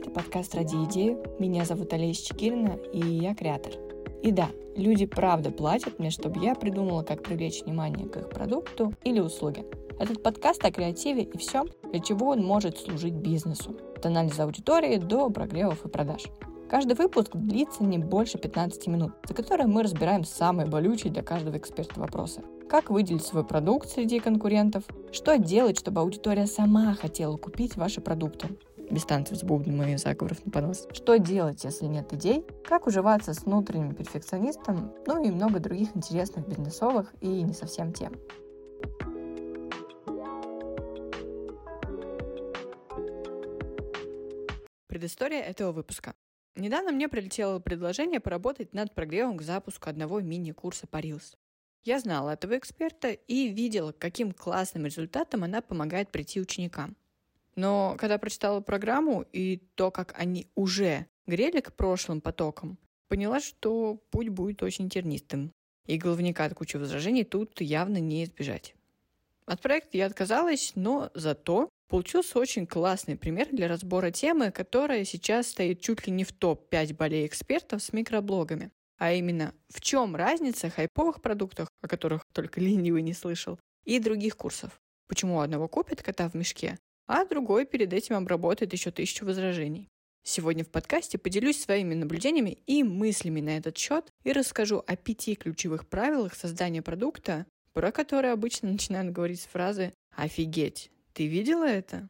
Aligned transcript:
Это 0.00 0.10
подкаст 0.12 0.54
«Ради 0.54 0.76
идеи». 0.86 1.18
Меня 1.38 1.66
зовут 1.66 1.92
Олеся 1.92 2.24
Чекирина, 2.24 2.78
и 2.90 3.00
я 3.00 3.34
креатор. 3.34 3.74
И 4.22 4.30
да, 4.30 4.48
люди 4.74 5.04
правда 5.04 5.50
платят 5.50 5.98
мне, 5.98 6.08
чтобы 6.08 6.42
я 6.42 6.54
придумала, 6.54 7.02
как 7.02 7.22
привлечь 7.22 7.62
внимание 7.62 8.08
к 8.08 8.16
их 8.16 8.30
продукту 8.30 8.94
или 9.04 9.20
услуге. 9.20 9.66
Этот 9.98 10.22
подкаст 10.22 10.64
о 10.64 10.72
креативе 10.72 11.24
и 11.24 11.36
всем, 11.36 11.68
для 11.90 12.00
чего 12.00 12.28
он 12.28 12.42
может 12.42 12.78
служить 12.78 13.12
бизнесу. 13.12 13.76
От 13.94 14.06
анализа 14.06 14.44
аудитории 14.44 14.96
до 14.96 15.28
прогревов 15.28 15.84
и 15.84 15.88
продаж. 15.90 16.28
Каждый 16.70 16.96
выпуск 16.96 17.32
длится 17.34 17.84
не 17.84 17.98
больше 17.98 18.38
15 18.38 18.86
минут, 18.86 19.12
за 19.28 19.34
которые 19.34 19.66
мы 19.66 19.82
разбираем 19.82 20.24
самые 20.24 20.66
болючие 20.66 21.12
для 21.12 21.22
каждого 21.22 21.58
эксперта 21.58 22.00
вопросы. 22.00 22.40
Как 22.70 22.88
выделить 22.88 23.26
свой 23.26 23.44
продукт 23.44 23.90
среди 23.90 24.18
конкурентов? 24.18 24.84
Что 25.12 25.36
делать, 25.36 25.78
чтобы 25.78 26.00
аудитория 26.00 26.46
сама 26.46 26.94
хотела 26.94 27.36
купить 27.36 27.76
ваши 27.76 28.00
продукты? 28.00 28.48
Без 28.90 29.04
танцев 29.04 29.38
с 29.38 29.42
бубном 29.42 29.82
и 29.82 29.96
заговоров 29.96 30.44
на 30.44 30.52
понос. 30.52 30.86
Что 30.92 31.16
делать, 31.18 31.64
если 31.64 31.86
нет 31.86 32.12
идей? 32.12 32.44
Как 32.64 32.86
уживаться 32.86 33.32
с 33.32 33.44
внутренним 33.44 33.94
перфекционистом? 33.94 34.92
Ну 35.06 35.22
и 35.24 35.30
много 35.30 35.60
других 35.60 35.96
интересных 35.96 36.48
бизнесовых 36.48 37.14
и 37.20 37.28
не 37.28 37.52
совсем 37.52 37.92
тем. 37.92 38.12
Предыстория 44.88 45.40
этого 45.40 45.72
выпуска. 45.72 46.14
Недавно 46.56 46.92
мне 46.92 47.08
прилетело 47.08 47.58
предложение 47.60 48.20
поработать 48.20 48.74
над 48.74 48.94
прогревом 48.94 49.36
к 49.38 49.42
запуску 49.42 49.88
одного 49.88 50.20
мини-курса 50.20 50.86
по 50.86 50.98
Reels. 50.98 51.36
Я 51.84 51.98
знала 52.00 52.30
этого 52.30 52.58
эксперта 52.58 53.08
и 53.08 53.48
видела, 53.48 53.92
каким 53.92 54.32
классным 54.32 54.84
результатом 54.84 55.44
она 55.44 55.62
помогает 55.62 56.10
прийти 56.10 56.40
ученикам. 56.40 56.96
Но 57.56 57.96
когда 57.98 58.18
прочитала 58.18 58.60
программу 58.60 59.24
и 59.32 59.58
то, 59.74 59.90
как 59.90 60.14
они 60.16 60.46
уже 60.54 61.06
грели 61.26 61.60
к 61.60 61.74
прошлым 61.74 62.20
потокам, 62.20 62.78
поняла, 63.08 63.40
что 63.40 63.96
путь 64.10 64.28
будет 64.28 64.62
очень 64.62 64.88
тернистым. 64.88 65.52
И 65.86 65.98
головника 65.98 66.44
от 66.44 66.54
кучи 66.54 66.76
возражений 66.76 67.24
тут 67.24 67.60
явно 67.60 67.98
не 67.98 68.24
избежать. 68.24 68.74
От 69.46 69.60
проекта 69.60 69.96
я 69.98 70.06
отказалась, 70.06 70.72
но 70.76 71.10
зато 71.14 71.68
получился 71.88 72.38
очень 72.38 72.66
классный 72.66 73.16
пример 73.16 73.48
для 73.50 73.66
разбора 73.66 74.12
темы, 74.12 74.52
которая 74.52 75.04
сейчас 75.04 75.48
стоит 75.48 75.80
чуть 75.80 76.06
ли 76.06 76.12
не 76.12 76.22
в 76.22 76.32
топ-5 76.32 76.94
болей 76.94 77.26
экспертов 77.26 77.82
с 77.82 77.92
микроблогами. 77.92 78.70
А 78.98 79.12
именно, 79.12 79.54
в 79.68 79.80
чем 79.80 80.14
разница 80.14 80.70
хайповых 80.70 81.20
продуктов, 81.20 81.68
о 81.80 81.88
которых 81.88 82.24
только 82.32 82.60
ленивый 82.60 83.02
не 83.02 83.12
слышал, 83.12 83.58
и 83.84 83.98
других 83.98 84.36
курсов. 84.36 84.78
Почему 85.08 85.40
одного 85.40 85.66
купят 85.66 86.02
кота 86.02 86.28
в 86.28 86.34
мешке, 86.34 86.78
а 87.10 87.24
другой 87.24 87.66
перед 87.66 87.92
этим 87.92 88.14
обработает 88.14 88.72
еще 88.72 88.92
тысячу 88.92 89.26
возражений. 89.26 89.88
Сегодня 90.22 90.64
в 90.64 90.68
подкасте 90.68 91.18
поделюсь 91.18 91.60
своими 91.60 91.94
наблюдениями 91.94 92.58
и 92.68 92.84
мыслями 92.84 93.40
на 93.40 93.56
этот 93.56 93.76
счет 93.76 94.12
и 94.22 94.30
расскажу 94.30 94.84
о 94.86 94.94
пяти 94.94 95.34
ключевых 95.34 95.88
правилах 95.88 96.36
создания 96.36 96.82
продукта, 96.82 97.46
про 97.72 97.90
которые 97.90 98.32
обычно 98.32 98.70
начинают 98.70 99.12
говорить 99.12 99.40
с 99.40 99.46
фразы 99.46 99.92
«Офигеть, 100.14 100.92
ты 101.12 101.26
видела 101.26 101.64
это?» 101.64 102.08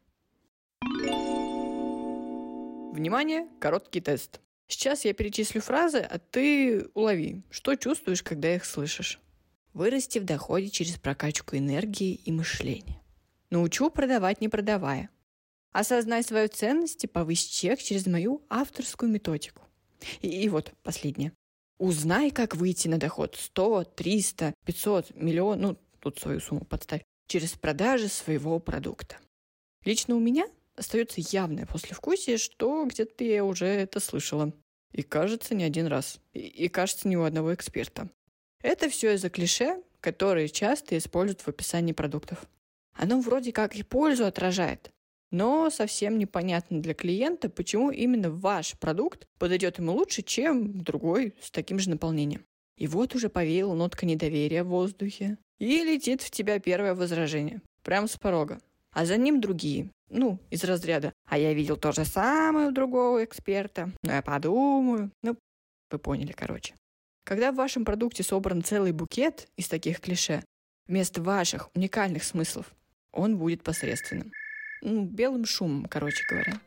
Внимание, 2.92 3.48
короткий 3.58 4.02
тест. 4.02 4.42
Сейчас 4.68 5.06
я 5.06 5.14
перечислю 5.14 5.62
фразы, 5.62 6.00
а 6.00 6.18
ты 6.18 6.90
улови, 6.92 7.42
что 7.48 7.74
чувствуешь, 7.74 8.22
когда 8.22 8.54
их 8.54 8.66
слышишь. 8.66 9.18
Вырасти 9.72 10.18
в 10.18 10.24
доходе 10.24 10.68
через 10.68 10.98
прокачку 10.98 11.56
энергии 11.56 12.16
и 12.16 12.30
мышления. 12.32 12.99
Научу 13.50 13.90
продавать, 13.90 14.40
не 14.40 14.48
продавая. 14.48 15.10
Осознай 15.72 16.22
свою 16.22 16.48
ценность 16.48 17.04
и 17.04 17.08
повысь 17.08 17.44
чек 17.44 17.80
через 17.80 18.06
мою 18.06 18.42
авторскую 18.48 19.10
методику. 19.10 19.62
И, 20.20 20.28
и 20.28 20.48
вот 20.48 20.72
последнее. 20.82 21.32
Узнай, 21.78 22.30
как 22.30 22.56
выйти 22.56 22.88
на 22.88 22.98
доход 22.98 23.36
100, 23.36 23.84
300, 23.84 24.54
500, 24.64 25.16
миллион, 25.16 25.60
ну, 25.60 25.78
тут 25.98 26.18
свою 26.18 26.40
сумму 26.40 26.64
подставь, 26.64 27.02
через 27.26 27.52
продажи 27.52 28.08
своего 28.08 28.58
продукта. 28.58 29.16
Лично 29.84 30.14
у 30.14 30.20
меня 30.20 30.46
остается 30.76 31.20
явное 31.20 31.66
послевкусие, 31.66 32.38
что 32.38 32.84
где-то 32.84 33.24
я 33.24 33.44
уже 33.44 33.66
это 33.66 34.00
слышала. 34.00 34.52
И 34.92 35.02
кажется, 35.02 35.54
не 35.54 35.64
один 35.64 35.86
раз. 35.86 36.20
И, 36.32 36.40
и 36.40 36.68
кажется, 36.68 37.08
не 37.08 37.16
у 37.16 37.22
одного 37.22 37.54
эксперта. 37.54 38.10
Это 38.62 38.90
все 38.90 39.14
из-за 39.14 39.30
клише, 39.30 39.82
которые 40.00 40.48
часто 40.48 40.98
используют 40.98 41.40
в 41.40 41.48
описании 41.48 41.92
продуктов. 41.92 42.46
Оно 43.02 43.18
вроде 43.20 43.50
как 43.50 43.76
и 43.76 43.82
пользу 43.82 44.26
отражает, 44.26 44.90
но 45.30 45.70
совсем 45.70 46.18
непонятно 46.18 46.82
для 46.82 46.92
клиента, 46.92 47.48
почему 47.48 47.90
именно 47.90 48.30
ваш 48.30 48.78
продукт 48.78 49.26
подойдет 49.38 49.78
ему 49.78 49.92
лучше, 49.92 50.20
чем 50.20 50.82
другой 50.82 51.34
с 51.40 51.50
таким 51.50 51.78
же 51.78 51.88
наполнением. 51.88 52.44
И 52.76 52.86
вот 52.86 53.14
уже 53.14 53.30
повеяла 53.30 53.72
нотка 53.72 54.04
недоверия 54.04 54.64
в 54.64 54.68
воздухе. 54.68 55.38
И 55.58 55.82
летит 55.82 56.20
в 56.20 56.30
тебя 56.30 56.58
первое 56.58 56.94
возражение. 56.94 57.62
Прямо 57.84 58.06
с 58.06 58.18
порога. 58.18 58.60
А 58.92 59.06
за 59.06 59.16
ним 59.16 59.40
другие. 59.40 59.90
Ну, 60.10 60.38
из 60.50 60.62
разряда. 60.64 61.14
А 61.26 61.38
я 61.38 61.54
видел 61.54 61.78
то 61.78 61.92
же 61.92 62.04
самое 62.04 62.68
у 62.68 62.72
другого 62.72 63.24
эксперта. 63.24 63.90
Но 64.02 64.12
я 64.12 64.20
подумаю. 64.20 65.10
Ну, 65.22 65.38
вы 65.90 65.98
поняли, 65.98 66.32
короче. 66.32 66.74
Когда 67.24 67.50
в 67.50 67.56
вашем 67.56 67.86
продукте 67.86 68.22
собран 68.22 68.62
целый 68.62 68.92
букет 68.92 69.48
из 69.56 69.68
таких 69.68 70.00
клише, 70.00 70.44
вместо 70.86 71.22
ваших 71.22 71.70
уникальных 71.74 72.24
смыслов, 72.24 72.74
он 73.12 73.38
будет 73.38 73.62
посредственным. 73.62 74.32
Ну, 74.82 75.04
белым 75.04 75.44
шумом, 75.44 75.86
короче 75.86 76.24
говоря. 76.28 76.60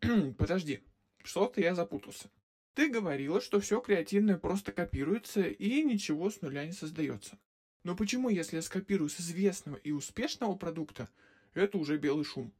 Подожди, 0.38 0.80
что-то 1.22 1.60
я 1.60 1.74
запутался. 1.74 2.28
Ты 2.74 2.88
говорила, 2.88 3.40
что 3.40 3.60
все 3.60 3.80
креативное 3.80 4.36
просто 4.36 4.72
копируется 4.72 5.42
и 5.42 5.82
ничего 5.82 6.30
с 6.30 6.40
нуля 6.40 6.64
не 6.64 6.72
создается. 6.72 7.38
Но 7.82 7.96
почему, 7.96 8.28
если 8.28 8.56
я 8.56 8.62
скопирую 8.62 9.08
с 9.08 9.20
известного 9.20 9.76
и 9.76 9.90
успешного 9.90 10.54
продукта, 10.54 11.08
это 11.54 11.78
уже 11.78 11.96
белый 11.96 12.24
шум? 12.24 12.52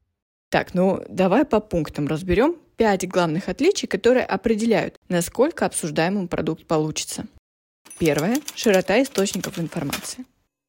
Так, 0.49 0.75
ну 0.75 1.05
давай 1.09 1.45
по 1.45 1.61
пунктам 1.61 2.09
разберем 2.09 2.57
пять 2.77 3.07
главных 3.07 3.49
отличий, 3.49 3.87
которые 3.87 4.25
определяют, 4.25 4.99
насколько 5.09 5.65
обсуждаемый 5.65 6.27
продукт 6.27 6.67
получится. 6.67 7.27
Первое– 7.99 8.41
широта 8.55 9.01
источников 9.01 9.59
информации. 9.59 10.25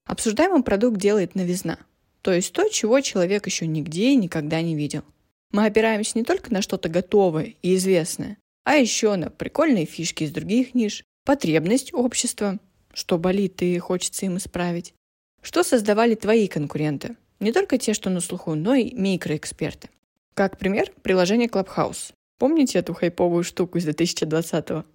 Обсуждаемый 0.06 0.64
продукт 0.64 1.00
делает 1.00 1.34
новизна– 1.36 1.80
то 2.22 2.34
есть 2.34 2.54
то, 2.54 2.68
чего 2.70 3.00
человек 3.02 3.46
еще 3.46 3.68
нигде 3.68 4.12
и 4.12 4.16
никогда 4.16 4.62
не 4.62 4.76
видел. 4.76 5.04
Мы 5.52 5.66
опираемся 5.66 6.18
не 6.18 6.24
только 6.24 6.54
на 6.54 6.62
что-то 6.62 6.90
готовое 6.90 7.56
и 7.62 7.76
известное, 7.76 8.38
а 8.64 8.76
еще 8.76 9.16
на 9.16 9.30
прикольные 9.30 9.86
фишки 9.86 10.24
из 10.24 10.32
других 10.32 10.74
ниш, 10.74 11.04
потребность 11.26 11.94
общества, 11.94 12.60
что 12.94 13.18
болит 13.18 13.62
и 13.62 13.78
хочется 13.80 14.26
им 14.26 14.38
исправить. 14.38 14.94
Что 15.42 15.64
создавали 15.64 16.16
твои 16.16 16.48
конкуренты? 16.48 17.16
Не 17.40 17.52
только 17.52 17.78
те, 17.78 17.94
что 17.94 18.10
на 18.10 18.22
слуху, 18.22 18.54
но 18.54 18.76
и 18.76 18.94
микроэксперты. 18.94 19.90
Как 20.36 20.58
пример, 20.58 20.92
приложение 21.02 21.48
Clubhouse. 21.48 22.14
Помните 22.38 22.80
эту 22.80 22.94
хайповую 22.94 23.44
штуку 23.44 23.78
из 23.78 23.88
2020-го? 23.88 24.86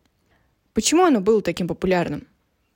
Почему 0.72 1.04
оно 1.04 1.20
было 1.20 1.42
таким 1.42 1.68
популярным? 1.68 2.28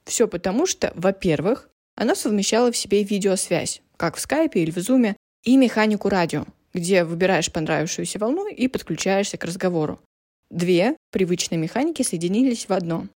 Все 0.05 0.27
потому, 0.27 0.67
что, 0.67 0.93
во-первых, 0.97 1.69
оно 1.95 2.15
совмещало 2.15 2.73
в 2.73 2.77
себе 2.77 3.03
видеосвязь, 3.03 3.83
как 4.01 4.17
в 4.17 4.21
скайпе 4.21 4.63
или 4.63 4.71
в 4.71 4.79
зуме, 4.79 5.15
и 5.45 5.59
механику 5.59 6.09
радио, 6.09 6.47
где 6.73 7.05
выбираешь 7.05 7.53
понравившуюся 7.53 8.19
волну 8.19 8.49
и 8.49 8.67
подключаешься 8.67 9.37
к 9.37 9.45
разговору. 9.45 10.01
Две 10.49 10.97
привычные 11.13 11.59
механики 11.59 12.01
соединились 12.01 12.67
в 12.67 12.73
одно. 12.73 13.09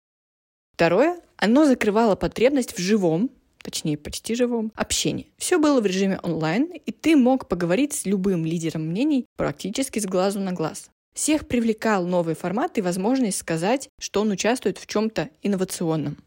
Второе, 0.73 1.21
оно 1.37 1.65
закрывало 1.65 2.17
потребность 2.17 2.77
в 2.77 2.79
живом, 2.79 3.29
точнее 3.61 3.97
почти 3.97 4.35
живом, 4.35 4.73
общении. 4.75 5.31
Все 5.37 5.57
было 5.57 5.79
в 5.79 5.85
режиме 5.85 6.19
онлайн, 6.21 6.65
и 6.65 6.91
ты 6.91 7.15
мог 7.15 7.47
поговорить 7.47 7.93
с 7.93 8.05
любым 8.05 8.45
лидером 8.45 8.85
мнений 8.85 9.25
практически 9.37 9.99
с 9.99 10.05
глазу 10.05 10.41
на 10.41 10.51
глаз. 10.51 10.89
Всех 11.13 11.47
привлекал 11.47 12.05
новый 12.05 12.35
формат 12.35 12.77
и 12.77 12.81
возможность 12.81 13.37
сказать, 13.37 13.87
что 14.01 14.19
он 14.19 14.31
участвует 14.31 14.79
в 14.79 14.85
чем-то 14.85 15.29
инновационном. 15.43 16.17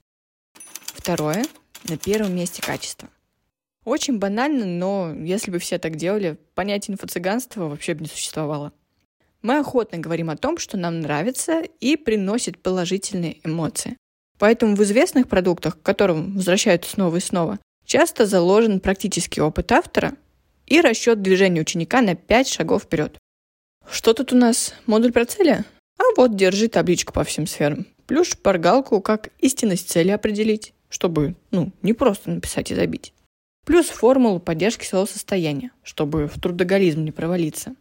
Второе, 0.95 1.45
на 1.91 1.99
первом 1.99 2.35
месте 2.35 2.63
качество. 2.63 3.11
Очень 3.87 4.19
банально, 4.19 4.67
но 4.67 5.15
если 5.15 5.53
бы 5.53 5.61
все 5.61 5.79
так 5.79 5.95
делали, 5.95 6.39
понятие 6.57 6.95
инфо-цыганства 6.95 7.69
вообще 7.69 7.95
бы 7.95 8.01
не 8.01 8.09
существовало. 8.09 8.73
Мы 9.43 9.59
охотно 9.59 9.99
говорим 9.99 10.29
о 10.29 10.37
том, 10.37 10.59
что 10.59 10.77
нам 10.77 11.01
нравится 11.01 11.63
и 11.79 11.97
приносит 11.97 12.59
положительные 12.59 13.39
эмоции. 13.45 13.97
Поэтому 14.41 14.75
в 14.75 14.83
известных 14.83 15.29
продуктах, 15.29 15.79
к 15.79 15.83
которым 15.83 16.35
возвращаются 16.35 16.91
снова 16.91 17.19
и 17.19 17.21
снова, 17.21 17.61
часто 17.85 18.27
заложен 18.27 18.81
практический 18.81 19.41
опыт 19.41 19.71
автора 19.71 20.15
и 20.67 20.81
расчет 20.81 21.23
движения 21.23 21.61
ученика 21.61 22.03
на 22.03 22.17
5 22.17 22.49
шагов 22.49 22.83
вперед. 22.83 23.17
Что 23.89 24.15
тут 24.15 24.33
у 24.33 24.37
нас? 24.37 24.75
Модуль 24.87 25.13
про 25.13 25.27
цели? 25.27 25.65
А 26.01 26.03
вот, 26.17 26.35
держи 26.35 26.67
табличку 26.67 27.13
по 27.13 27.23
всем 27.23 27.47
сферам. 27.47 27.87
Плюс 28.09 28.31
шпаргалку, 28.31 29.01
как 29.01 29.31
истинность 29.39 29.89
цели 29.89 30.11
определить, 30.11 30.75
чтобы, 30.89 31.37
ну, 31.53 31.71
не 31.83 31.93
просто 31.93 32.31
написать 32.31 32.73
и 32.73 32.75
забить. 32.75 33.13
Плюс 33.67 33.89
формулу 33.89 34.39
поддержки 34.39 34.85
своего 34.85 35.07
состояния, 35.07 35.73
чтобы 35.83 36.29
в 36.29 36.41
трудоголизм 36.41 37.05
не 37.05 37.11
провалиться. 37.11 37.75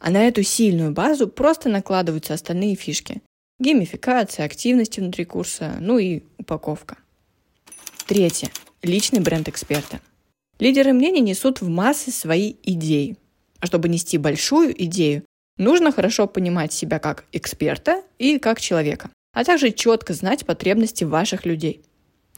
А 0.00 0.10
на 0.10 0.26
эту 0.26 0.42
сильную 0.42 0.90
базу 0.90 1.28
просто 1.28 1.68
накладываются 1.68 2.32
остальные 2.32 2.76
фишки. 2.76 3.20
Геймификация, 3.60 4.46
активности 4.46 5.00
внутри 5.00 5.26
курса, 5.26 5.76
ну 5.80 5.98
и 5.98 6.22
упаковка. 6.38 6.96
Третье. 8.06 8.50
Личный 8.82 9.20
бренд 9.20 9.48
эксперта. 9.48 10.00
Лидеры 10.58 10.94
мнений 10.94 11.20
несут 11.20 11.60
в 11.60 11.68
массы 11.68 12.10
свои 12.10 12.54
идеи. 12.62 13.18
А 13.60 13.66
чтобы 13.66 13.90
нести 13.90 14.16
большую 14.16 14.72
идею, 14.84 15.24
нужно 15.58 15.92
хорошо 15.92 16.26
понимать 16.26 16.72
себя 16.72 16.98
как 16.98 17.26
эксперта 17.32 18.02
и 18.18 18.38
как 18.38 18.62
человека, 18.62 19.10
а 19.34 19.44
также 19.44 19.72
четко 19.72 20.14
знать 20.14 20.46
потребности 20.46 21.04
ваших 21.04 21.44
людей. 21.44 21.82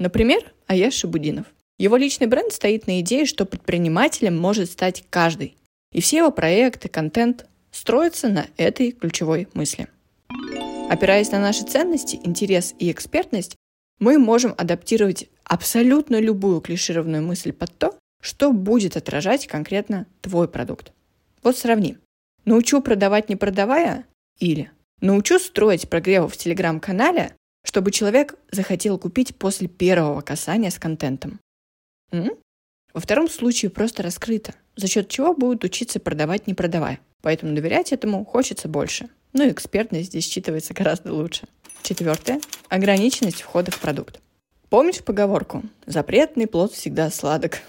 Например, 0.00 0.52
Аяш 0.66 0.94
Шабудинов. 0.94 1.46
Его 1.78 1.96
личный 1.96 2.26
бренд 2.28 2.52
стоит 2.52 2.86
на 2.86 3.00
идее, 3.00 3.26
что 3.26 3.46
предпринимателем 3.46 4.36
может 4.38 4.70
стать 4.70 5.04
каждый. 5.10 5.56
И 5.92 6.00
все 6.00 6.18
его 6.18 6.30
проекты, 6.30 6.88
контент 6.88 7.46
строятся 7.72 8.28
на 8.28 8.46
этой 8.56 8.92
ключевой 8.92 9.48
мысли. 9.54 9.88
Опираясь 10.88 11.32
на 11.32 11.40
наши 11.40 11.64
ценности, 11.64 12.20
интерес 12.22 12.74
и 12.78 12.90
экспертность, 12.90 13.56
мы 13.98 14.18
можем 14.18 14.54
адаптировать 14.56 15.28
абсолютно 15.44 16.20
любую 16.20 16.60
клишированную 16.60 17.22
мысль 17.22 17.52
под 17.52 17.76
то, 17.76 17.98
что 18.20 18.52
будет 18.52 18.96
отражать 18.96 19.46
конкретно 19.46 20.06
твой 20.20 20.48
продукт. 20.48 20.92
Вот 21.42 21.56
сравни. 21.56 21.98
Научу 22.44 22.80
продавать 22.80 23.28
не 23.28 23.36
продавая 23.36 24.06
или 24.38 24.70
научу 25.00 25.38
строить 25.38 25.88
прогревы 25.88 26.28
в 26.28 26.36
телеграм-канале, 26.36 27.34
чтобы 27.64 27.90
человек 27.90 28.34
захотел 28.50 28.98
купить 28.98 29.36
после 29.36 29.68
первого 29.68 30.20
касания 30.20 30.70
с 30.70 30.78
контентом. 30.78 31.40
Во 32.12 33.00
втором 33.00 33.28
случае 33.28 33.70
просто 33.70 34.02
раскрыто, 34.02 34.54
за 34.76 34.86
счет 34.86 35.08
чего 35.08 35.34
будут 35.34 35.64
учиться 35.64 35.98
продавать 35.98 36.46
не 36.46 36.54
продавая. 36.54 37.00
Поэтому 37.22 37.54
доверять 37.54 37.92
этому 37.92 38.24
хочется 38.24 38.68
больше. 38.68 39.08
Ну 39.32 39.44
и 39.46 39.50
экспертность 39.50 40.08
здесь 40.08 40.28
считывается 40.30 40.74
гораздо 40.74 41.12
лучше. 41.12 41.42
Четвертое. 41.82 42.40
Ограниченность 42.68 43.42
входа 43.42 43.70
в 43.70 43.80
продукт. 43.80 44.20
Помнишь 44.68 45.02
поговорку 45.02 45.62
«запретный 45.86 46.46
плод 46.46 46.72
всегда 46.72 47.10
сладок»? 47.10 47.60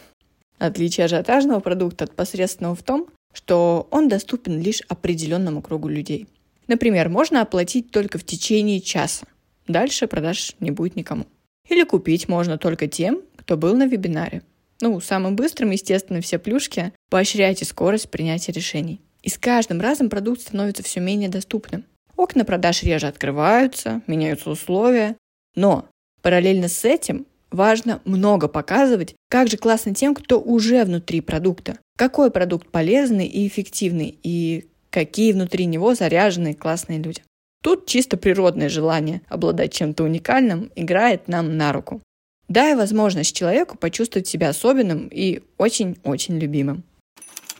Отличие 0.58 1.06
ажиотажного 1.06 1.60
продукта 1.60 2.06
от 2.06 2.16
посредственного 2.16 2.76
в 2.76 2.84
том, 2.84 3.08
что 3.34 3.88
он 3.92 4.08
доступен 4.08 4.62
лишь 4.62 4.82
определенному 4.88 5.62
кругу 5.62 5.90
людей. 5.90 6.28
Например, 6.68 7.10
можно 7.10 7.42
оплатить 7.42 7.92
только 7.92 8.18
в 8.18 8.24
течение 8.24 8.80
часа. 8.80 9.26
Дальше 9.68 10.08
продаж 10.08 10.56
не 10.60 10.72
будет 10.72 10.96
никому. 10.96 11.26
Или 11.70 11.84
купить 11.84 12.28
можно 12.28 12.58
только 12.58 12.88
тем, 12.88 13.22
кто 13.46 13.58
был 13.58 13.76
на 13.76 13.86
вебинаре. 13.86 14.42
Ну, 14.82 15.00
самым 15.00 15.36
быстрым, 15.36 15.70
естественно, 15.70 16.20
все 16.20 16.40
плюшки. 16.40 16.92
Поощряйте 17.12 17.64
скорость 17.64 18.10
принятия 18.10 18.52
решений. 18.52 19.02
И 19.22 19.30
с 19.30 19.38
каждым 19.38 19.80
разом 19.80 20.10
продукт 20.10 20.42
становится 20.42 20.82
все 20.82 21.00
менее 21.00 21.30
доступным. 21.30 21.86
Окна 22.18 22.44
продаж 22.44 22.82
реже 22.82 23.08
открываются, 23.08 24.02
меняются 24.08 24.50
условия. 24.50 25.16
Но 25.56 25.88
параллельно 26.24 26.68
с 26.68 26.84
этим 26.86 27.28
важно 27.52 28.02
много 28.04 28.48
показывать, 28.48 29.16
как 29.30 29.48
же 29.48 29.58
классно 29.58 29.94
тем, 29.94 30.16
кто 30.16 30.42
уже 30.42 30.84
внутри 30.84 31.22
продукта. 31.22 31.78
Какой 31.98 32.32
продукт 32.32 32.70
полезный 32.70 33.28
и 33.28 33.48
эффективный, 33.48 34.18
и 34.24 34.68
какие 34.90 35.34
внутри 35.34 35.66
него 35.66 35.94
заряженные 35.94 36.56
классные 36.56 36.98
люди. 37.00 37.22
Тут 37.62 37.86
чисто 37.86 38.18
природное 38.18 38.70
желание 38.70 39.22
обладать 39.28 39.74
чем-то 39.74 40.04
уникальным 40.04 40.72
играет 40.76 41.28
нам 41.28 41.58
на 41.58 41.72
руку. 41.74 42.02
Дай 42.48 42.76
возможность 42.76 43.36
человеку 43.36 43.78
почувствовать 43.78 44.28
себя 44.28 44.50
особенным 44.50 45.08
и 45.08 45.42
очень-очень 45.58 46.38
любимым. 46.38 46.84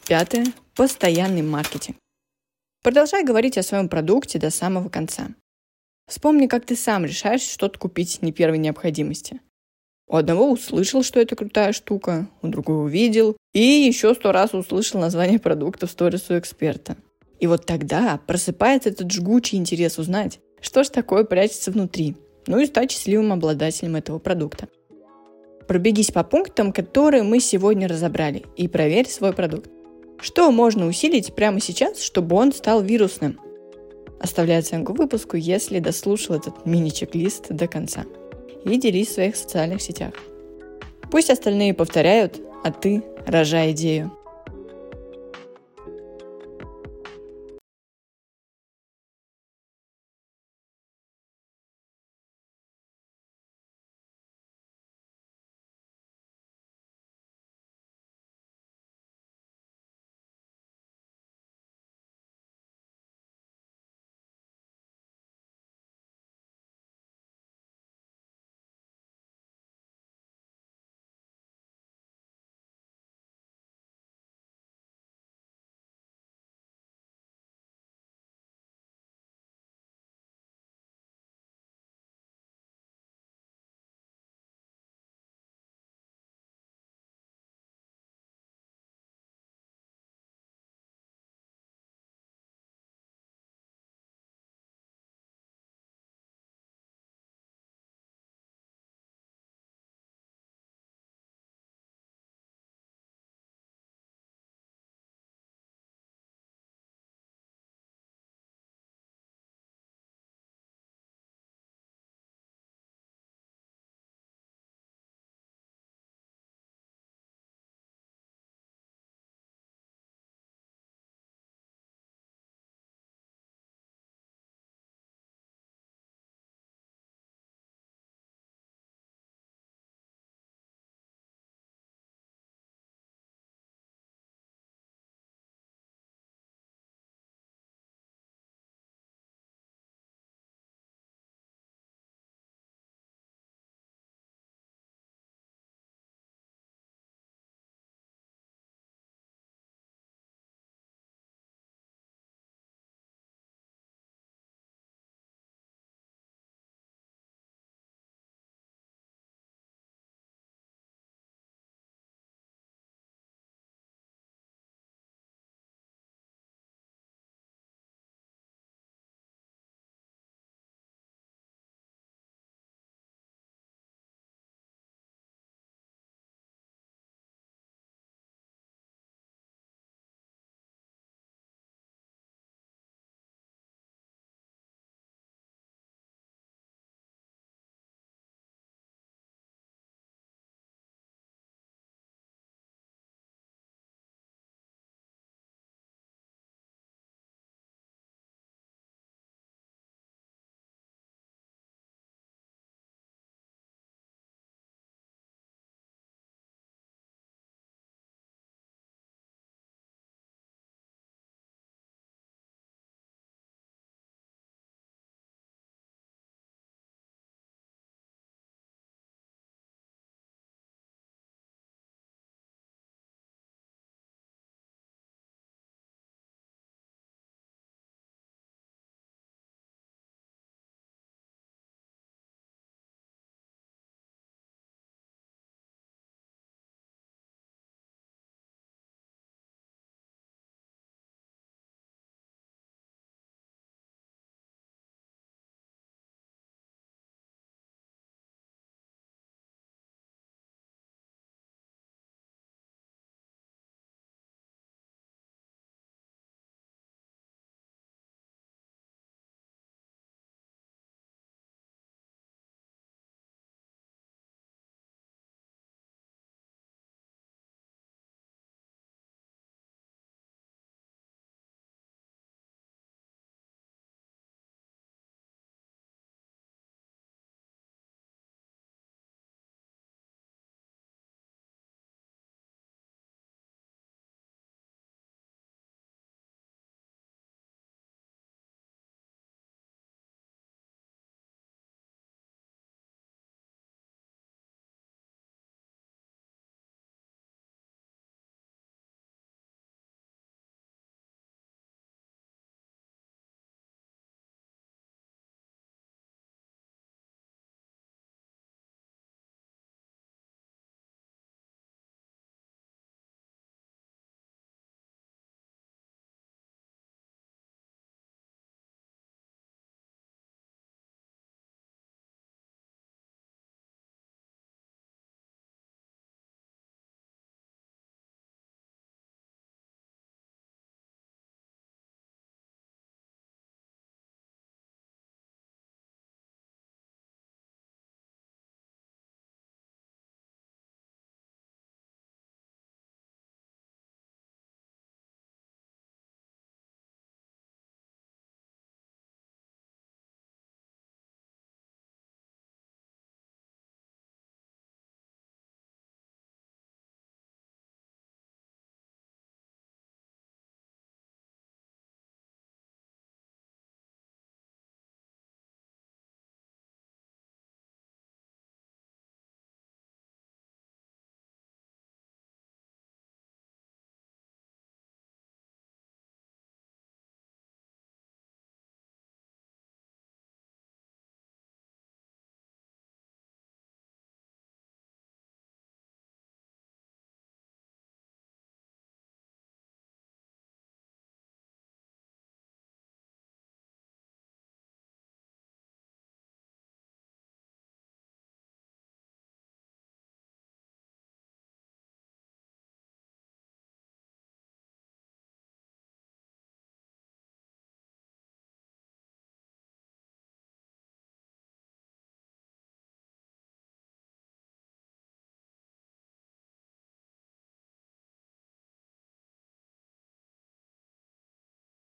Пятое. 0.08 0.46
Постоянный 0.76 1.42
маркетинг. 1.42 1.98
Продолжай 2.84 3.24
говорить 3.24 3.58
о 3.58 3.64
своем 3.64 3.90
продукте 3.90 4.38
до 4.38 4.52
самого 4.52 4.90
конца. 4.90 5.30
Вспомни, 6.08 6.46
как 6.46 6.66
ты 6.66 6.76
сам 6.76 7.04
решаешь 7.04 7.42
что-то 7.42 7.80
купить 7.80 8.22
не 8.22 8.32
первой 8.32 8.60
необходимости. 8.60 9.42
У 10.08 10.16
одного 10.16 10.52
услышал, 10.52 11.02
что 11.02 11.20
это 11.20 11.36
крутая 11.36 11.74
штука, 11.74 12.28
у 12.44 12.48
другого 12.48 12.84
увидел, 12.84 13.36
и 13.54 13.60
еще 13.60 14.14
сто 14.14 14.32
раз 14.32 14.54
услышал 14.54 15.00
название 15.00 15.40
продукта 15.40 15.88
в 15.88 15.92
сторис 15.92 16.30
у 16.30 16.38
эксперта. 16.38 16.96
И 17.40 17.48
вот 17.48 17.66
тогда 17.66 18.20
просыпается 18.28 18.90
этот 18.90 19.12
жгучий 19.12 19.58
интерес 19.58 19.98
узнать, 19.98 20.40
что 20.62 20.84
ж 20.84 20.90
такое 20.90 21.24
прячется 21.24 21.72
внутри, 21.72 22.16
ну 22.46 22.60
и 22.60 22.68
стать 22.68 22.92
счастливым 22.92 23.34
обладателем 23.34 23.96
этого 23.96 24.20
продукта. 24.20 24.68
Пробегись 25.68 26.12
по 26.12 26.24
пунктам, 26.24 26.72
которые 26.72 27.24
мы 27.24 27.40
сегодня 27.40 27.88
разобрали, 27.88 28.44
и 28.56 28.68
проверь 28.68 29.08
свой 29.08 29.34
продукт. 29.34 29.70
Что 30.20 30.52
можно 30.52 30.88
усилить 30.88 31.34
прямо 31.34 31.60
сейчас, 31.60 32.02
чтобы 32.02 32.36
он 32.36 32.54
стал 32.54 32.82
вирусным? 32.82 33.40
Оставляй 34.20 34.60
оценку 34.60 34.94
выпуску, 34.94 35.38
если 35.38 35.80
дослушал 35.80 36.36
этот 36.36 36.66
мини-чек-лист 36.66 37.48
до 37.50 37.68
конца 37.68 38.06
и 38.64 38.78
делись 38.78 39.10
в 39.10 39.14
своих 39.14 39.36
социальных 39.36 39.82
сетях. 39.82 40.14
Пусть 41.12 41.30
остальные 41.30 41.74
повторяют, 41.74 42.40
а 42.64 42.72
ты 42.72 43.04
рожай 43.28 43.72
идею. 43.72 44.12